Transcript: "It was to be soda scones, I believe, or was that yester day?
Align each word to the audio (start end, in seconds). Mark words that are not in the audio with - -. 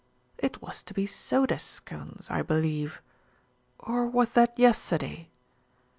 "It 0.39 0.63
was 0.63 0.81
to 0.81 0.95
be 0.95 1.05
soda 1.05 1.59
scones, 1.59 2.31
I 2.31 2.41
believe, 2.41 3.03
or 3.77 4.07
was 4.07 4.29
that 4.31 4.57
yester 4.57 4.97
day? 4.97 5.29